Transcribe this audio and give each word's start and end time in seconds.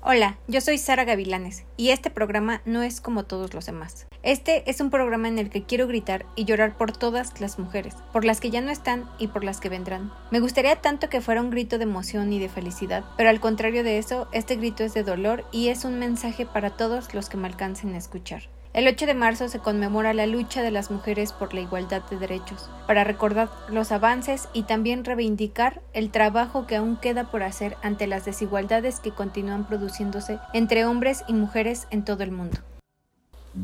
Hola, 0.00 0.38
yo 0.46 0.60
soy 0.60 0.78
Sara 0.78 1.04
Gavilanes 1.04 1.64
y 1.76 1.90
este 1.90 2.08
programa 2.08 2.62
no 2.64 2.84
es 2.84 3.00
como 3.00 3.24
todos 3.24 3.52
los 3.52 3.66
demás. 3.66 4.06
Este 4.22 4.70
es 4.70 4.80
un 4.80 4.90
programa 4.90 5.26
en 5.26 5.40
el 5.40 5.50
que 5.50 5.64
quiero 5.64 5.88
gritar 5.88 6.24
y 6.36 6.44
llorar 6.44 6.76
por 6.76 6.96
todas 6.96 7.40
las 7.40 7.58
mujeres, 7.58 7.96
por 8.12 8.24
las 8.24 8.40
que 8.40 8.50
ya 8.50 8.60
no 8.60 8.70
están 8.70 9.10
y 9.18 9.26
por 9.26 9.42
las 9.42 9.58
que 9.58 9.68
vendrán. 9.68 10.12
Me 10.30 10.38
gustaría 10.38 10.76
tanto 10.76 11.08
que 11.08 11.20
fuera 11.20 11.42
un 11.42 11.50
grito 11.50 11.78
de 11.78 11.84
emoción 11.84 12.32
y 12.32 12.38
de 12.38 12.48
felicidad, 12.48 13.04
pero 13.16 13.28
al 13.28 13.40
contrario 13.40 13.82
de 13.82 13.98
eso, 13.98 14.28
este 14.30 14.54
grito 14.54 14.84
es 14.84 14.94
de 14.94 15.02
dolor 15.02 15.44
y 15.50 15.68
es 15.68 15.84
un 15.84 15.98
mensaje 15.98 16.46
para 16.46 16.76
todos 16.76 17.12
los 17.12 17.28
que 17.28 17.36
me 17.36 17.48
alcancen 17.48 17.94
a 17.94 17.98
escuchar. 17.98 18.44
El 18.78 18.86
8 18.86 19.06
de 19.06 19.14
marzo 19.14 19.48
se 19.48 19.58
conmemora 19.58 20.14
la 20.14 20.28
lucha 20.28 20.62
de 20.62 20.70
las 20.70 20.92
mujeres 20.92 21.32
por 21.32 21.52
la 21.52 21.60
igualdad 21.60 22.00
de 22.10 22.16
derechos, 22.16 22.70
para 22.86 23.02
recordar 23.02 23.48
los 23.68 23.90
avances 23.90 24.48
y 24.52 24.62
también 24.62 25.04
reivindicar 25.04 25.82
el 25.94 26.12
trabajo 26.12 26.64
que 26.68 26.76
aún 26.76 26.96
queda 26.96 27.24
por 27.24 27.42
hacer 27.42 27.76
ante 27.82 28.06
las 28.06 28.24
desigualdades 28.24 29.00
que 29.00 29.10
continúan 29.10 29.66
produciéndose 29.66 30.38
entre 30.52 30.84
hombres 30.84 31.24
y 31.26 31.32
mujeres 31.32 31.88
en 31.90 32.04
todo 32.04 32.22
el 32.22 32.30
mundo. 32.30 32.58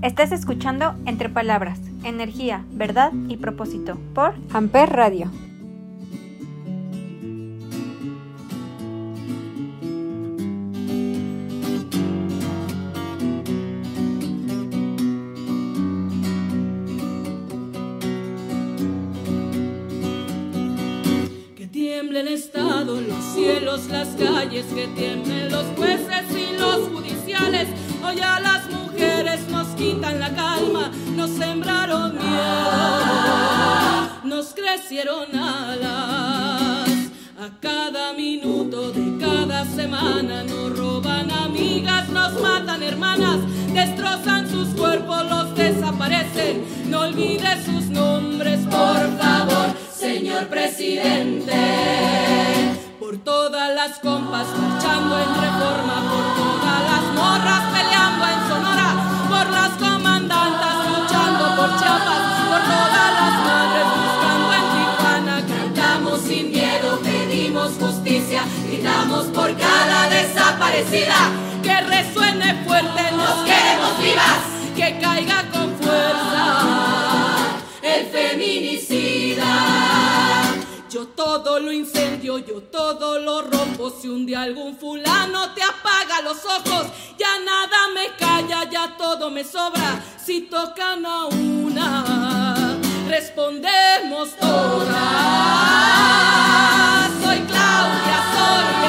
Estás 0.02 0.32
escuchando 0.32 0.96
Entre 1.06 1.28
Palabras, 1.28 1.78
Energía, 2.02 2.64
Verdad 2.72 3.12
y 3.28 3.36
Propósito 3.36 3.96
por 4.16 4.34
Amper 4.52 4.90
Radio. 4.90 5.30
Cielos, 23.44 23.86
las 23.88 24.08
calles, 24.08 24.64
que 24.74 24.86
tiemblen 24.88 25.52
los 25.52 25.66
jueces 25.76 26.24
y 26.30 26.56
los 26.56 26.88
judiciales. 26.88 27.68
Hoy 28.02 28.18
a 28.20 28.40
las 28.40 28.70
mujeres 28.70 29.46
nos 29.48 29.68
quitan 29.76 30.18
la 30.18 30.34
calma, 30.34 30.90
nos 31.14 31.30
sembraron 31.30 32.16
miedo, 32.16 34.08
nos 34.24 34.54
crecieron 34.54 35.36
alas. 35.36 36.88
A 37.38 37.50
cada 37.60 38.14
minuto 38.14 38.92
de 38.92 39.18
cada 39.22 39.66
semana 39.66 40.44
nos 40.44 40.78
roban 40.78 41.30
amigas, 41.30 42.08
nos 42.08 42.40
matan 42.40 42.82
hermanas, 42.82 43.40
destrozan 43.74 44.48
sus 44.48 44.68
cuerpos, 44.68 45.22
los 45.28 45.54
desaparecen. 45.54 46.64
No 46.86 47.00
olvide 47.00 47.62
sus 47.62 47.90
nombres, 47.90 48.60
por 48.60 49.18
favor, 49.18 49.74
señor 49.92 50.46
presidente. 50.46 51.63
Las 53.86 53.98
compas 53.98 54.46
marchando 54.56 55.18
en 55.18 55.28
reforma, 55.28 55.96
por 56.10 56.24
todas 56.40 56.80
las 56.90 57.04
morras 57.12 57.62
peleando 57.70 58.24
en 58.32 58.40
Sonora, 58.48 58.88
por 59.28 59.46
las 59.50 59.72
comandantas 59.76 60.76
luchando 60.88 61.44
por 61.54 61.68
Chiapas, 61.78 62.22
por 62.48 62.60
todas 62.72 63.08
las 63.20 63.34
madres 63.44 63.86
buscando 64.00 64.50
en 64.58 64.64
Tijuana. 64.72 65.36
Cantamos 65.46 66.20
sin 66.22 66.50
miedo, 66.50 66.98
pedimos 67.02 67.72
justicia, 67.78 68.44
gritamos 68.66 69.26
por 69.26 69.54
cada 69.54 70.08
desaparecida. 70.08 71.18
Que 71.62 71.78
resuene 71.82 72.64
fuerte, 72.64 73.02
nos 73.12 73.36
queremos 73.44 73.98
vivas, 74.00 74.40
que 74.74 74.98
caiga 74.98 75.44
con 75.52 75.76
fuerza 75.76 76.44
el 77.82 78.06
feminicida. 78.06 79.13
Todo 81.24 81.58
lo 81.58 81.72
incendio, 81.72 82.36
yo 82.36 82.60
todo 82.64 83.18
lo 83.18 83.40
rompo. 83.40 83.90
Si 83.90 84.08
un 84.08 84.26
día 84.26 84.42
algún 84.42 84.76
fulano 84.76 85.54
te 85.54 85.62
apaga 85.62 86.20
los 86.20 86.44
ojos, 86.44 86.86
ya 87.18 87.38
nada 87.38 87.88
me 87.94 88.14
calla, 88.18 88.68
ya 88.70 88.94
todo 88.98 89.30
me 89.30 89.42
sobra. 89.42 90.04
Si 90.22 90.42
tocan 90.42 91.06
a 91.06 91.24
una, 91.24 92.76
respondemos 93.08 94.36
todas. 94.36 94.90
Soy 97.22 97.38
Claudia, 97.40 98.18
soy 98.34 98.83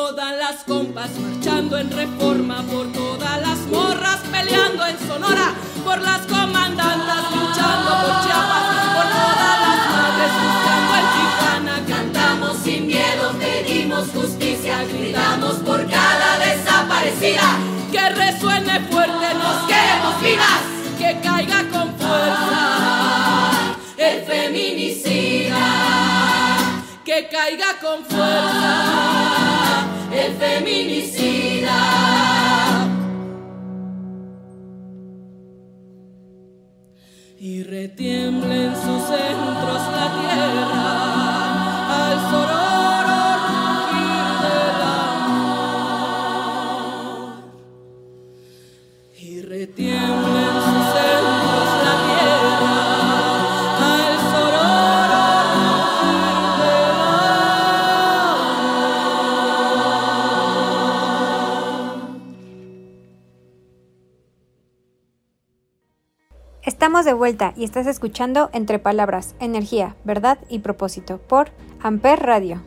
todas 0.00 0.34
las 0.38 0.64
compas 0.64 1.10
marchando 1.18 1.76
en 1.76 1.90
reforma, 1.90 2.62
por 2.62 2.90
todas 2.90 3.38
las 3.42 3.58
morras 3.66 4.20
peleando 4.32 4.86
en 4.86 4.98
Sonora, 5.06 5.52
por 5.84 6.00
las 6.00 6.20
comandantas 6.22 7.22
luchando 7.30 7.90
por 8.02 8.14
Chiapas, 8.24 8.64
por 8.96 9.06
todas 9.20 9.56
las 9.66 9.80
madres 9.94 10.32
buscando 10.44 10.92
en 11.00 11.06
Tijuana. 11.16 11.74
Cantamos 11.86 12.56
sin 12.64 12.86
miedo, 12.86 13.24
pedimos 13.38 14.08
justicia, 14.08 14.84
gritamos 14.84 15.56
por 15.56 15.86
cada 15.90 16.38
desaparecida. 16.38 17.48
Que 17.92 18.08
resuene 18.08 18.80
fuerte, 18.90 19.34
nos 19.34 19.58
queremos 19.70 20.14
vivas, 20.22 20.62
que 20.98 21.10
caiga 21.20 21.60
con 21.70 21.94
fuerza 21.98 22.62
el 23.98 24.24
feminicida 24.24 25.60
que 27.04 27.28
caiga 27.28 27.78
con 27.82 28.04
fuerza 28.04 29.19
el 30.12 30.32
feminicida. 30.34 31.78
Y 37.38 37.62
retiemble 37.62 38.66
en 38.66 38.74
sus 38.76 39.02
centros 39.02 39.82
la 39.96 40.06
tierra 40.20 42.10
al 42.10 42.30
sororo 42.30 42.59
Estamos 66.90 67.04
de 67.04 67.12
vuelta 67.12 67.54
y 67.56 67.62
estás 67.62 67.86
escuchando 67.86 68.50
Entre 68.52 68.80
Palabras, 68.80 69.36
Energía, 69.38 69.94
Verdad 70.02 70.38
y 70.48 70.58
Propósito 70.58 71.18
por 71.18 71.52
Amper 71.78 72.18
Radio. 72.18 72.62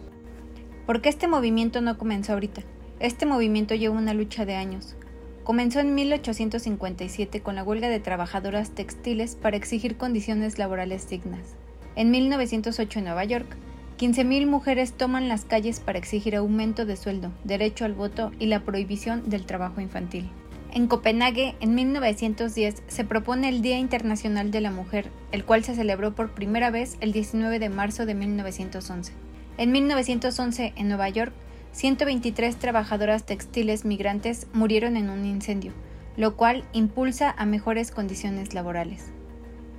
¿Por 0.85 1.01
qué 1.01 1.09
este 1.09 1.27
movimiento 1.27 1.81
no 1.81 1.97
comenzó 1.97 2.31
ahorita? 2.31 2.61
Este 3.01 3.25
movimiento 3.25 3.75
lleva 3.75 3.97
una 3.97 4.13
lucha 4.13 4.45
de 4.45 4.55
años. 4.55 4.95
Comenzó 5.43 5.81
en 5.81 5.93
1857 5.93 7.41
con 7.41 7.55
la 7.55 7.65
huelga 7.65 7.89
de 7.89 7.99
trabajadoras 7.99 8.69
textiles 8.69 9.35
para 9.35 9.57
exigir 9.57 9.97
condiciones 9.97 10.57
laborales 10.57 11.09
dignas. 11.09 11.57
En 11.97 12.09
1908 12.09 12.99
en 12.99 13.05
Nueva 13.05 13.25
York, 13.25 13.57
15.000 13.99 14.47
mujeres 14.47 14.93
toman 14.93 15.27
las 15.27 15.43
calles 15.43 15.81
para 15.81 15.99
exigir 15.99 16.37
aumento 16.37 16.85
de 16.85 16.95
sueldo, 16.95 17.33
derecho 17.43 17.83
al 17.83 17.93
voto 17.93 18.31
y 18.39 18.45
la 18.45 18.61
prohibición 18.61 19.29
del 19.29 19.45
trabajo 19.45 19.81
infantil. 19.81 20.29
En 20.75 20.87
Copenhague, 20.87 21.53
en 21.59 21.75
1910, 21.75 22.81
se 22.87 23.03
propone 23.03 23.47
el 23.47 23.61
Día 23.61 23.77
Internacional 23.77 24.49
de 24.49 24.59
la 24.59 24.71
Mujer, 24.71 25.11
el 25.31 25.45
cual 25.45 25.63
se 25.63 25.75
celebró 25.75 26.15
por 26.15 26.31
primera 26.31 26.71
vez 26.71 26.97
el 26.99 27.11
19 27.11 27.59
de 27.59 27.69
marzo 27.69 28.07
de 28.07 28.15
1911. 28.15 29.13
En 29.59 29.71
1911, 29.71 30.73
en 30.75 30.87
Nueva 30.87 31.09
York, 31.09 31.31
123 31.73 32.55
trabajadoras 32.55 33.23
textiles 33.23 33.85
migrantes 33.85 34.47
murieron 34.51 34.97
en 34.97 35.11
un 35.11 35.25
incendio, 35.25 35.73
lo 36.17 36.35
cual 36.35 36.63
impulsa 36.73 37.35
a 37.37 37.45
mejores 37.45 37.91
condiciones 37.91 38.55
laborales. 38.55 39.11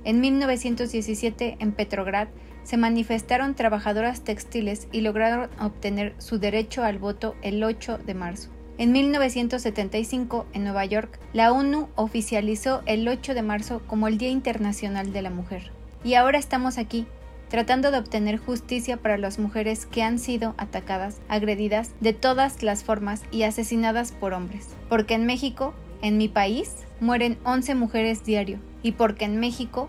En 0.05 0.21
1917, 0.21 1.57
en 1.59 1.73
Petrograd, 1.73 2.29
se 2.63 2.77
manifestaron 2.77 3.53
trabajadoras 3.53 4.21
textiles 4.21 4.87
y 4.93 5.01
lograron 5.01 5.49
obtener 5.59 6.15
su 6.19 6.39
derecho 6.39 6.85
al 6.85 6.99
voto 6.99 7.35
el 7.41 7.61
8 7.61 7.97
de 7.97 8.13
marzo. 8.13 8.54
En 8.77 8.91
1975, 8.91 10.45
en 10.51 10.65
Nueva 10.65 10.83
York, 10.83 11.17
la 11.31 11.53
ONU 11.53 11.87
oficializó 11.95 12.81
el 12.85 13.07
8 13.07 13.33
de 13.33 13.41
marzo 13.41 13.81
como 13.87 14.09
el 14.09 14.17
Día 14.17 14.27
Internacional 14.27 15.13
de 15.13 15.21
la 15.21 15.29
Mujer. 15.29 15.71
Y 16.03 16.15
ahora 16.15 16.37
estamos 16.39 16.77
aquí, 16.77 17.07
tratando 17.47 17.89
de 17.89 17.99
obtener 17.99 18.37
justicia 18.37 18.97
para 18.97 19.17
las 19.17 19.39
mujeres 19.39 19.85
que 19.85 20.03
han 20.03 20.19
sido 20.19 20.55
atacadas, 20.57 21.21
agredidas 21.29 21.91
de 22.01 22.11
todas 22.11 22.63
las 22.63 22.83
formas 22.83 23.21
y 23.31 23.43
asesinadas 23.43 24.11
por 24.11 24.33
hombres. 24.33 24.67
Porque 24.89 25.13
en 25.13 25.25
México, 25.25 25.73
en 26.01 26.17
mi 26.17 26.27
país, 26.27 26.75
mueren 26.99 27.37
11 27.45 27.75
mujeres 27.75 28.25
diario. 28.25 28.59
Y 28.83 28.91
porque 28.91 29.23
en 29.23 29.39
México, 29.39 29.87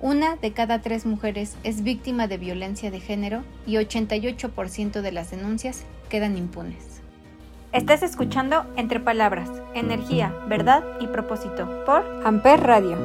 una 0.00 0.36
de 0.36 0.52
cada 0.52 0.80
tres 0.80 1.06
mujeres 1.06 1.56
es 1.64 1.82
víctima 1.82 2.28
de 2.28 2.38
violencia 2.38 2.92
de 2.92 3.00
género 3.00 3.42
y 3.66 3.74
88% 3.74 5.00
de 5.00 5.10
las 5.10 5.32
denuncias 5.32 5.82
quedan 6.08 6.38
impunes. 6.38 6.97
Estás 7.70 8.02
escuchando 8.02 8.64
Entre 8.76 8.98
Palabras, 8.98 9.50
Energía, 9.74 10.32
Verdad 10.48 10.82
y 11.00 11.06
Propósito 11.06 11.84
por 11.84 12.02
Amper 12.24 12.60
Radio. 12.60 12.96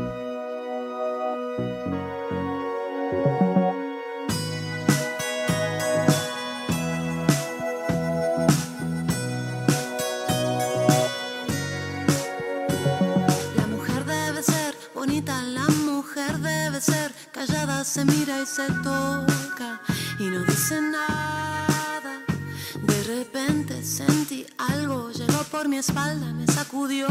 Espalda, 25.87 26.27
me 26.33 26.47
sacudió 26.47 27.07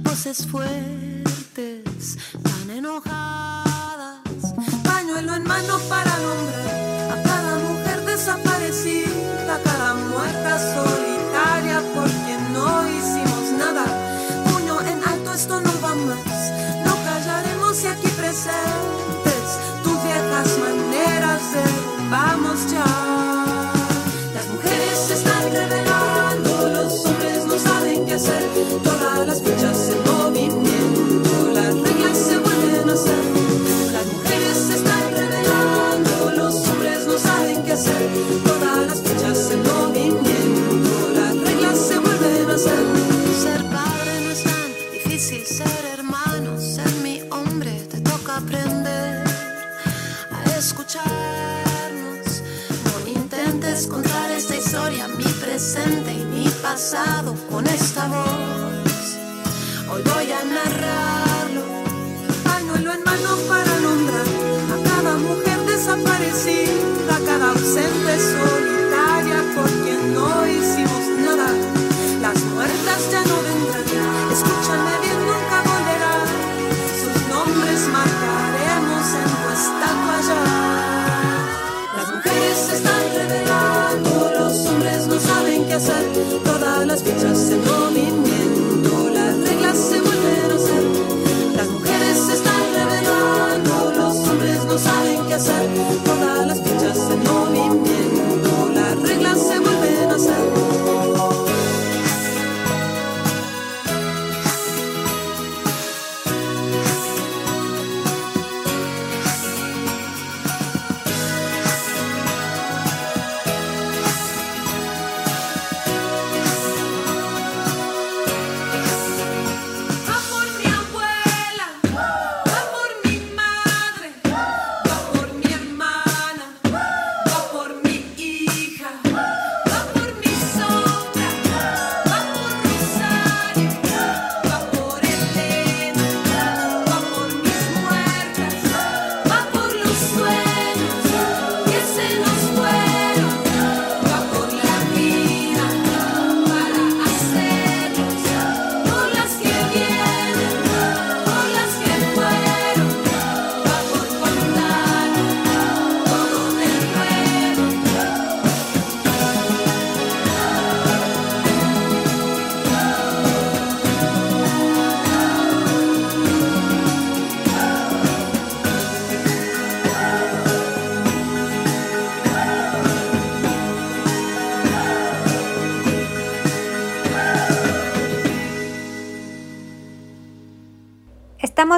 voces 0.00 0.46
fuertes, 0.46 2.18
tan 2.42 2.70
enojadas. 2.70 4.20
Pañuelo 4.84 5.34
en 5.36 5.44
mano 5.44 5.78
para 5.88 6.12
nombrar 6.18 7.12
a 7.14 7.22
cada 7.22 7.54
mujer 7.66 8.04
desaparecida, 8.04 9.58
cada 9.64 9.94
muerta 9.94 10.52
solitaria 10.74 11.80
por 11.94 12.10
quien 12.24 12.42
no 12.52 12.68
hicimos 12.96 13.44
nada. 13.58 13.84
Puño 14.50 14.82
en 14.82 14.98
alto, 15.08 15.32
esto 15.32 15.58
no 15.58 15.72
va 15.82 15.94
más. 15.94 16.40
No 16.84 16.94
callaremos 17.06 17.82
y 17.84 17.86
aquí 17.86 18.08
presentes 18.20 19.48
tus 19.82 19.96
viejas 20.04 20.58
maneras 20.58 21.40
derrumbamos 21.54 22.70
ya. 22.70 23.09
Contar 53.86 54.30
esta 54.30 54.56
historia, 54.56 55.08
mi 55.08 55.24
presente 55.24 56.12
y 56.12 56.24
mi 56.24 56.48
pasado 56.62 57.34
con 57.50 57.66
esta 57.66 58.06
voz. 58.08 59.16
Hoy 59.90 60.02
voy 60.02 60.32
a 60.32 60.44
narrarlo. 60.44 61.64
Pañuelo 62.44 62.92
en 62.92 63.04
mano 63.04 63.36
para 63.48 63.80
nombrar 63.80 64.26
a 64.74 64.88
cada 64.88 65.16
mujer 65.18 65.58
desaparecida, 65.66 67.16
a 67.16 67.20
cada 67.20 67.50
ausente 67.52 68.18
solitaria 68.18 69.38
por 69.54 69.70
quien 69.82 70.14
no 70.14 70.46
hicimos 70.46 71.04
nada. 71.24 71.48
Las 72.20 72.42
muertas 72.52 73.10
ya 73.10 73.22
no 73.24 73.36
vendrán, 73.42 74.32
escúchame 74.32 74.92
bien, 75.00 75.09
hacer. 85.80 86.04
Todas 86.44 86.86
las 86.86 87.02
fichas 87.02 87.29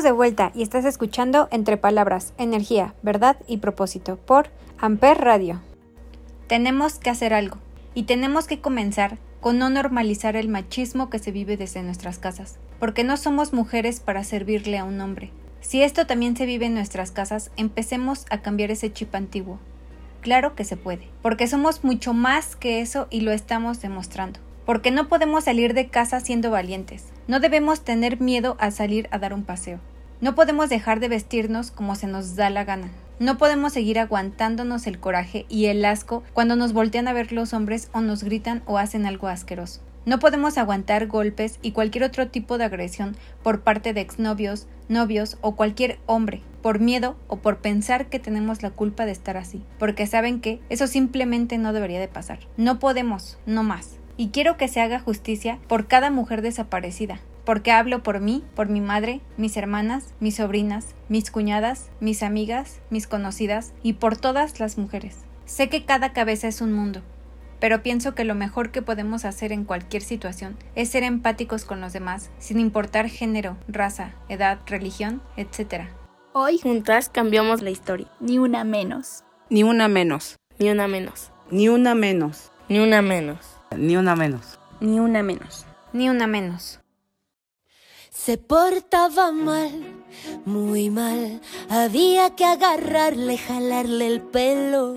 De 0.01 0.11
vuelta 0.11 0.51
y 0.55 0.63
estás 0.63 0.87
escuchando 0.87 1.49
Entre 1.53 1.77
Palabras, 1.77 2.33
Energía, 2.39 2.95
Verdad 3.03 3.37
y 3.47 3.59
Propósito 3.59 4.17
por 4.17 4.49
Amper 4.79 5.19
Radio. 5.19 5.61
Tenemos 6.49 6.95
que 6.95 7.11
hacer 7.11 7.35
algo 7.35 7.59
y 7.95 8.05
tenemos 8.05 8.47
que 8.47 8.59
comenzar 8.59 9.19
con 9.41 9.59
no 9.59 9.69
normalizar 9.69 10.35
el 10.35 10.49
machismo 10.49 11.11
que 11.11 11.19
se 11.21 11.31
vive 11.31 11.59
desde 11.59 11.83
nuestras 11.83 12.19
casas, 12.19 12.59
porque 12.81 13.05
no 13.05 13.17
somos 13.19 13.53
mujeres 13.53 14.01
para 14.01 14.25
servirle 14.25 14.79
a 14.79 14.85
un 14.85 14.99
hombre. 15.01 15.31
Si 15.61 15.83
esto 15.83 16.07
también 16.07 16.37
se 16.37 16.47
vive 16.47 16.67
en 16.67 16.75
nuestras 16.75 17.13
casas, 17.13 17.53
empecemos 17.57 18.25
a 18.31 18.41
cambiar 18.41 18.71
ese 18.71 18.93
chip 18.93 19.15
antiguo. 19.15 19.61
Claro 20.23 20.57
que 20.57 20.65
se 20.65 20.79
puede, 20.79 21.07
porque 21.21 21.47
somos 21.47 21.85
mucho 21.85 22.13
más 22.15 22.57
que 22.57 22.81
eso 22.81 23.07
y 23.11 23.21
lo 23.21 23.31
estamos 23.31 23.81
demostrando. 23.83 24.41
Porque 24.65 24.91
no 24.91 25.09
podemos 25.09 25.45
salir 25.45 25.75
de 25.75 25.89
casa 25.89 26.19
siendo 26.19 26.51
valientes. 26.51 27.12
No 27.29 27.39
debemos 27.39 27.83
tener 27.83 28.21
miedo 28.21 28.57
a 28.59 28.71
salir 28.71 29.09
a 29.13 29.19
dar 29.19 29.33
un 29.33 29.45
paseo. 29.45 29.79
No 30.21 30.35
podemos 30.35 30.69
dejar 30.69 30.99
de 30.99 31.09
vestirnos 31.09 31.71
como 31.71 31.95
se 31.95 32.07
nos 32.07 32.35
da 32.37 32.51
la 32.51 32.65
gana. 32.65 32.91
No 33.21 33.39
podemos 33.39 33.73
seguir 33.73 34.01
aguantándonos 34.01 34.87
el 34.89 34.99
coraje 34.99 35.47
y 35.49 35.67
el 35.67 35.85
asco 35.85 36.25
cuando 36.33 36.57
nos 36.57 36.73
voltean 36.73 37.07
a 37.07 37.13
ver 37.13 37.33
los 37.33 37.53
hombres 37.53 37.91
o 37.93 38.01
nos 38.01 38.25
gritan 38.25 38.63
o 38.67 38.79
hacen 38.79 39.07
algo 39.07 39.29
asqueroso. 39.29 39.81
No 40.05 40.19
podemos 40.19 40.59
aguantar 40.59 41.07
golpes 41.07 41.61
y 41.63 41.71
cualquier 41.71 42.03
otro 42.03 42.27
tipo 42.27 42.59
de 42.59 42.65
agresión 42.65 43.17
por 43.45 43.61
parte 43.61 43.93
de 43.93 44.01
exnovios, 44.01 44.67
novios 44.89 45.39
o 45.43 45.55
cualquier 45.55 46.01
hombre, 46.07 46.43
por 46.61 46.81
miedo 46.81 47.17
o 47.29 47.37
por 47.37 47.59
pensar 47.59 48.07
que 48.07 48.19
tenemos 48.19 48.63
la 48.65 48.71
culpa 48.71 49.07
de 49.07 49.13
estar 49.13 49.37
así, 49.37 49.63
porque 49.79 50.09
saben 50.09 50.41
que 50.41 50.61
eso 50.71 50.89
simplemente 50.89 51.57
no 51.57 51.73
debería 51.73 52.01
de 52.01 52.09
pasar. 52.09 52.41
No 52.57 52.81
podemos, 52.81 53.39
no 53.47 53.63
más. 53.63 53.99
Y 54.23 54.29
quiero 54.29 54.57
que 54.57 54.69
se 54.69 54.81
haga 54.81 55.01
justicia 55.01 55.59
por 55.67 55.89
cada 55.89 56.09
mujer 56.13 56.43
desaparecida, 56.43 57.19
porque 57.45 57.73
hablo 57.73 58.05
por 58.05 58.21
mí, 58.21 58.45
por 58.55 58.69
mi 58.69 58.81
madre, 58.81 59.21
mis 59.37 59.57
hermanas, 59.57 60.15
mis 60.21 60.37
sobrinas, 60.37 60.95
mis 61.09 61.33
cuñadas, 61.33 61.91
mis 61.99 62.23
amigas, 62.23 62.81
mis 62.89 63.09
conocidas 63.09 63.73
y 63.83 63.95
por 63.95 64.17
todas 64.17 64.61
las 64.61 64.79
mujeres. 64.79 65.17
Sé 65.45 65.69
que 65.69 65.85
cada 65.85 66.13
cabeza 66.13 66.47
es 66.47 66.61
un 66.61 66.73
mundo, 66.73 67.03
pero 67.59 67.83
pienso 67.83 68.15
que 68.15 68.23
lo 68.23 68.37
mejor 68.37 68.71
que 68.71 68.81
podemos 68.81 69.25
hacer 69.25 69.51
en 69.51 69.65
cualquier 69.65 70.03
situación 70.03 70.57
es 70.77 70.91
ser 70.91 71.03
empáticos 71.03 71.65
con 71.65 71.81
los 71.81 71.93
demás, 71.93 72.31
sin 72.39 72.61
importar 72.61 73.09
género, 73.09 73.57
raza, 73.67 74.15
edad, 74.29 74.61
religión, 74.67 75.21
etc. 75.37 75.87
Hoy 76.33 76.61
juntas 76.63 77.09
cambiamos 77.09 77.61
la 77.61 77.71
historia. 77.71 78.07
Ni 78.21 78.39
una 78.39 78.63
menos. 78.63 79.25
Ni 79.51 79.65
una 79.65 79.89
menos. 79.89 80.37
Ni 80.61 80.71
una 80.71 80.87
menos. 80.87 81.33
Ni 81.51 81.69
una 81.69 81.97
menos. 81.97 82.53
Ni 82.69 82.79
una 82.79 83.03
menos. 83.03 83.59
Ni 83.77 83.97
una 83.97 84.17
menos. 84.17 84.59
Ni 84.81 85.01
una 85.01 85.23
menos. 85.23 85.67
Ni 85.93 86.09
una 86.09 86.27
menos. 86.27 86.81
Se 88.11 88.39
portaba 88.39 89.33
mal, 89.33 90.05
muy 90.45 90.91
mal. 90.91 91.41
Había 91.69 92.35
que 92.37 92.45
agarrarle, 92.45 93.39
jalarle 93.39 94.07
el 94.07 94.21
pelo 94.21 94.97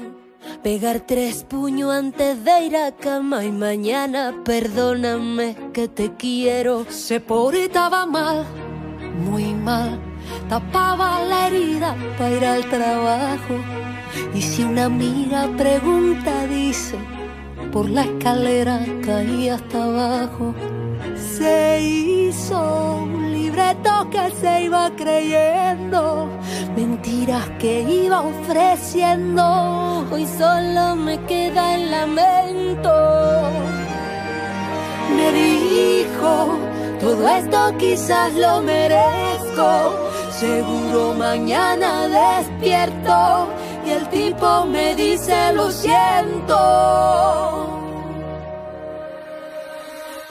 Pegar 0.63 1.01
tres 1.01 1.43
puños 1.43 1.91
antes 1.91 2.43
de 2.43 2.65
ir 2.65 2.75
a 2.75 2.91
cama 2.91 3.43
y 3.43 3.51
mañana 3.51 4.33
perdóname 4.43 5.55
que 5.73 5.87
te 5.87 6.15
quiero. 6.15 6.85
Se 6.89 7.19
portaba 7.19 8.05
mal, 8.05 8.45
muy 9.25 9.53
mal. 9.53 9.99
Tapaba 10.49 11.23
la 11.23 11.47
herida 11.47 11.95
para 12.17 12.35
ir 12.35 12.45
al 12.45 12.69
trabajo. 12.69 13.55
Y 14.33 14.41
si 14.41 14.63
una 14.63 14.85
amiga 14.85 15.49
pregunta, 15.57 16.47
dice, 16.47 16.97
por 17.75 17.89
la 17.89 18.03
escalera 18.03 18.79
caí 19.05 19.49
hasta 19.49 19.83
abajo. 19.83 20.55
Se 21.17 21.81
hizo 21.81 23.01
un 23.03 23.33
libreto 23.33 24.09
que 24.09 24.31
se 24.39 24.63
iba 24.63 24.89
creyendo, 24.95 26.29
mentiras 26.73 27.49
que 27.59 27.81
iba 27.81 28.21
ofreciendo. 28.21 30.07
Hoy 30.09 30.25
solo 30.25 30.95
me 30.95 31.19
queda 31.25 31.75
el 31.75 31.91
lamento. 31.91 32.93
Me 35.17 35.27
dijo, 35.33 36.57
todo 37.01 37.27
esto 37.27 37.59
quizás 37.77 38.33
lo 38.35 38.61
merezco. 38.61 39.69
Seguro 40.31 41.13
mañana 41.13 42.07
despierto 42.07 43.49
y 43.85 43.89
el 43.89 44.09
tipo 44.09 44.65
me 44.65 44.95
dice 44.95 45.53
lo 45.53 45.71
siento 45.71 47.05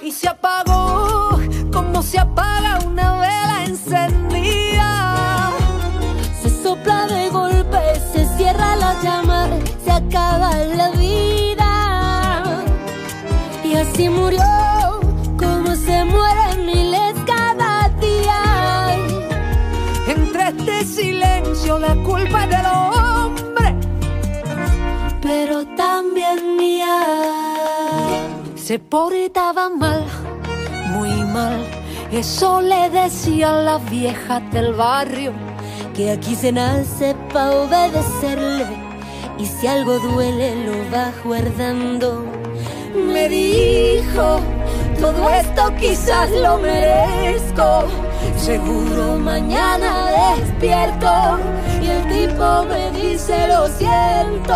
y 0.04 0.12
se 0.12 0.28
apagó 0.28 1.38
como 1.72 2.02
se 2.02 2.18
apaga 2.18 2.78
una 2.86 3.20
vela 3.20 3.64
encendida. 3.66 5.50
Se 6.42 6.50
sopla 6.62 7.06
de 7.06 7.30
golpe, 7.30 7.78
se 8.12 8.26
cierra 8.36 8.76
la 8.76 9.00
llama, 9.02 9.48
se 9.82 9.90
acaba 9.90 10.54
la 10.56 10.90
vida. 10.90 12.64
Y 13.64 13.74
así 13.76 14.08
murió 14.10 14.44
como 15.38 15.74
se 15.74 16.04
mueren 16.04 16.66
miles 16.66 17.14
cada 17.26 17.88
día. 18.00 18.96
Entre 20.06 20.48
este 20.48 20.84
silencio 20.84 21.78
la 21.78 21.94
culpa 22.02 22.44
es 22.44 22.63
se 28.74 28.80
portaba 28.80 29.68
mal, 29.68 30.04
muy 30.94 31.12
mal. 31.32 31.64
Eso 32.10 32.60
le 32.60 32.90
decía 32.90 33.50
a 33.50 33.62
la 33.62 33.78
vieja 33.78 34.40
del 34.40 34.74
barrio, 34.74 35.32
que 35.94 36.10
aquí 36.10 36.34
se 36.34 36.50
nace 36.50 37.14
pa' 37.32 37.52
obedecerle. 37.52 38.66
Y 39.38 39.46
si 39.46 39.68
algo 39.68 40.00
duele, 40.00 40.56
lo 40.66 40.72
va 40.92 41.12
guardando. 41.22 42.24
Me 43.12 43.28
dijo, 43.28 44.40
todo 45.00 45.30
esto 45.30 45.72
quizás 45.78 46.32
lo 46.32 46.58
merezco. 46.58 47.84
Seguro 48.36 49.18
mañana 49.20 49.90
despierto 50.36 51.38
y 51.80 51.86
el 51.90 52.02
tipo 52.08 52.64
me 52.64 52.90
dice 52.90 53.46
lo 53.46 53.68
siento 53.68 54.54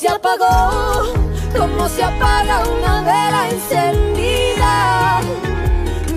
se 0.00 0.08
apagó 0.08 1.12
como 1.54 1.86
se 1.86 2.02
apaga 2.02 2.62
una 2.74 3.02
vela 3.02 3.48
encendida. 3.50 5.20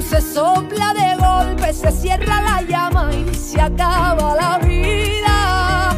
Se 0.09 0.21
sopla 0.21 0.93
de 0.93 1.17
golpe, 1.17 1.73
se 1.73 1.91
cierra 1.91 2.41
la 2.41 2.61
llama 2.61 3.13
y 3.13 3.35
se 3.35 3.59
acaba 3.59 4.35
la 4.35 4.57
vida. 4.59 5.97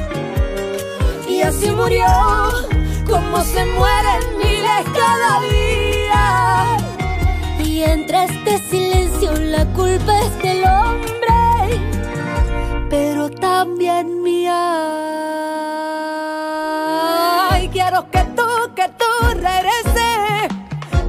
Y 1.29 1.41
así 1.43 1.69
murió 1.69 2.07
como 3.07 3.41
se 3.43 3.63
mueren 3.65 4.21
miles 4.39 4.85
cada 4.95 5.41
día. 5.41 6.77
Y 7.63 7.83
entre 7.83 8.23
este 8.23 8.57
silencio 8.67 9.31
la 9.33 9.63
culpa 9.73 10.21
es 10.21 10.37
del 10.41 10.63
hombre, 10.63 11.79
pero 12.89 13.29
también 13.29 14.23
mía 14.23 15.04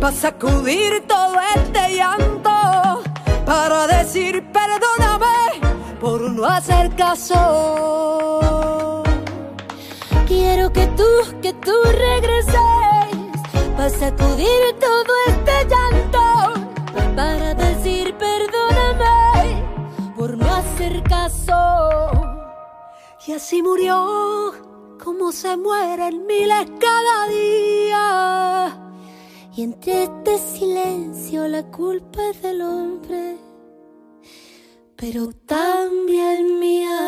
para 0.07 0.19
sacudir 0.19 1.05
todo 1.09 1.35
este 1.57 1.97
llanto, 1.97 3.03
para 3.45 3.89
decir 3.89 4.41
perdóname 4.53 5.99
por 6.01 6.21
no 6.31 6.45
hacer 6.45 6.95
caso. 6.95 9.03
Quiero 10.29 10.73
que 10.73 10.87
tú, 10.99 11.11
que 11.43 11.53
tú 11.55 11.73
regreses 11.83 12.55
para 13.77 13.91
sacudir 13.91 14.77
todo 14.79 15.13
este 15.27 15.53
llanto, 15.73 16.23
para 17.17 17.55
decir 17.55 18.15
perdóname 18.17 19.61
por 20.15 20.39
no 20.39 20.55
hacer 20.55 21.03
caso. 21.03 22.13
Y 23.27 23.33
así 23.33 23.61
murió 23.61 24.55
como 25.03 25.33
se 25.33 25.57
mueren 25.57 26.25
miles 26.29 26.65
cada 26.79 27.27
día. 27.27 28.86
Y 29.57 29.63
entre 29.63 30.03
este 30.03 30.37
silencio 30.37 31.49
la 31.49 31.63
culpa 31.63 32.21
es 32.31 32.43
del 32.43 32.61
hombre, 32.61 33.39
pero 34.97 35.33
también 35.33 36.61
mía. 36.61 37.01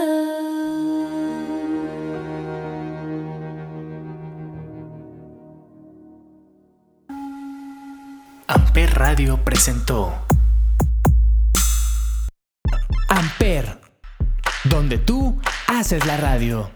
Amper 8.47 8.95
Radio 8.95 9.45
presentó 9.45 10.14
Amper, 13.11 13.78
donde 14.64 14.97
tú 14.97 15.38
haces 15.67 16.07
la 16.07 16.17
radio. 16.17 16.71